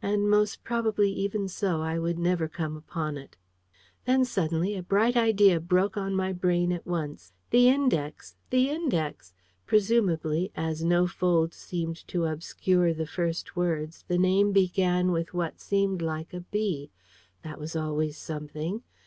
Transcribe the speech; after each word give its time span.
And, 0.00 0.30
most 0.30 0.64
probably 0.64 1.10
even 1.12 1.48
so, 1.48 1.82
I 1.82 1.98
would 1.98 2.18
never 2.18 2.48
come 2.48 2.78
upon 2.78 3.18
it. 3.18 3.36
Then 4.06 4.24
suddenly, 4.24 4.74
a 4.74 4.82
bright 4.82 5.18
idea 5.18 5.60
broke 5.60 5.98
on 5.98 6.14
my 6.16 6.32
brain 6.32 6.72
at 6.72 6.86
once. 6.86 7.34
The 7.50 7.68
Index! 7.68 8.36
The 8.48 8.70
Index! 8.70 9.34
Presumably, 9.66 10.50
as 10.54 10.82
no 10.82 11.06
fold 11.06 11.52
seemed 11.52 12.08
to 12.08 12.24
obscure 12.24 12.94
the 12.94 13.04
first 13.04 13.54
words, 13.54 14.06
the 14.08 14.16
name 14.16 14.50
began 14.52 15.12
with 15.12 15.34
what 15.34 15.62
looked 15.70 16.00
like 16.00 16.32
a 16.32 16.40
B. 16.40 16.90
That 17.42 17.58
was 17.60 17.76
always 17.76 18.16
something. 18.16 18.82